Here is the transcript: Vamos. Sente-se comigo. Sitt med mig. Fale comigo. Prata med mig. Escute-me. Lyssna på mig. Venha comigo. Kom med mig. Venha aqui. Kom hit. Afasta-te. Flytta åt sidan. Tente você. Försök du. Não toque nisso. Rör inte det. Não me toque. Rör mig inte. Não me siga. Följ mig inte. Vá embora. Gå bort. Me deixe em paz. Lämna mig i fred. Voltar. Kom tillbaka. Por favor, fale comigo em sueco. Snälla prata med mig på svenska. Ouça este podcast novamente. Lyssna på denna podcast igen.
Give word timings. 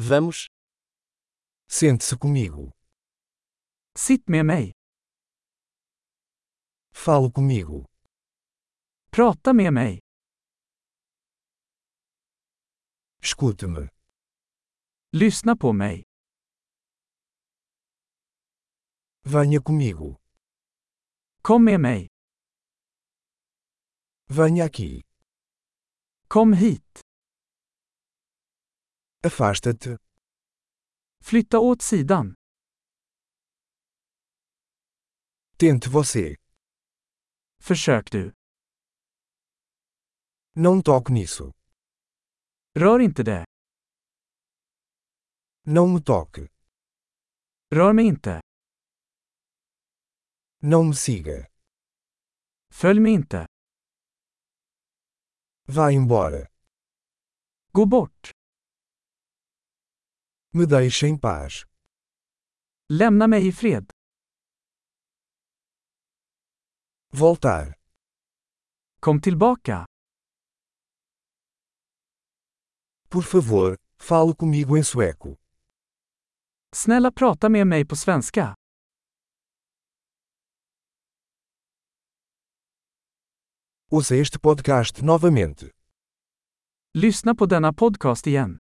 Vamos. 0.00 0.46
Sente-se 1.68 2.16
comigo. 2.16 2.72
Sitt 3.96 4.28
med 4.28 4.46
mig. 4.46 4.72
Fale 6.94 7.30
comigo. 7.32 7.84
Prata 9.10 9.52
med 9.52 9.72
mig. 9.72 10.00
Escute-me. 13.22 13.88
Lyssna 15.12 15.56
på 15.56 15.72
mig. 15.72 16.04
Venha 19.24 19.62
comigo. 19.62 20.16
Kom 21.42 21.64
med 21.64 21.80
mig. 21.80 22.08
Venha 24.28 24.64
aqui. 24.64 25.02
Kom 26.28 26.52
hit. 26.52 27.07
Afasta-te. 29.22 29.98
Flytta 31.20 31.58
åt 31.58 31.82
sidan. 31.82 32.34
Tente 35.56 35.88
você. 35.90 36.36
Försök 37.60 38.10
du. 38.10 38.32
Não 40.54 40.82
toque 40.82 41.12
nisso. 41.12 41.52
Rör 42.74 43.00
inte 43.00 43.22
det. 43.22 43.44
Não 45.62 45.88
me 45.94 46.00
toque. 46.00 46.48
Rör 47.74 47.92
mig 47.92 48.06
inte. 48.06 48.40
Não 50.62 50.84
me 50.84 50.94
siga. 50.94 51.46
Följ 52.70 53.00
mig 53.00 53.12
inte. 53.12 53.46
Vá 55.66 55.92
embora. 55.92 56.48
Gå 57.72 57.86
bort. 57.86 58.37
Me 60.54 60.66
deixe 60.66 61.06
em 61.06 61.18
paz. 61.18 61.64
Lämna 62.90 63.26
mig 63.26 63.46
i 63.46 63.52
fred. 63.52 63.90
Voltar. 67.12 67.74
Kom 69.00 69.20
tillbaka. 69.20 69.86
Por 73.08 73.22
favor, 73.22 73.76
fale 73.98 74.34
comigo 74.34 74.76
em 74.76 74.84
sueco. 74.84 75.36
Snälla 76.74 77.10
prata 77.12 77.48
med 77.48 77.66
mig 77.66 77.88
på 77.88 77.96
svenska. 77.96 78.54
Ouça 83.90 84.14
este 84.16 84.38
podcast 84.38 85.02
novamente. 85.02 85.70
Lyssna 86.94 87.34
på 87.34 87.46
denna 87.46 87.72
podcast 87.72 88.26
igen. 88.26 88.58